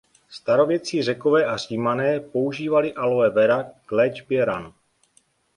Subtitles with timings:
[0.29, 4.73] Starověcí Řekové a Římané používali Aloe vera k léčbě ran.